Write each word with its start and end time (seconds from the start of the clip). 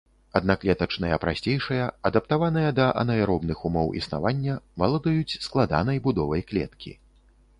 Аднаклетачныя 0.37 1.17
прасцейшыя, 1.23 1.83
адаптаваныя 2.09 2.71
да 2.79 2.87
анаэробных 3.03 3.61
умоў 3.69 3.93
існавання, 4.01 4.55
валодаюць 4.85 5.39
складанай 5.49 5.97
будовай 6.07 6.41
клеткі. 6.53 6.91